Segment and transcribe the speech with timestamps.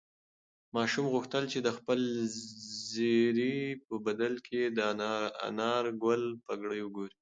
[0.75, 1.99] ماشوم غوښتل چې د خپل
[2.91, 4.79] زېري په بدل کې د
[5.47, 7.15] انارګل پګړۍ وګوري.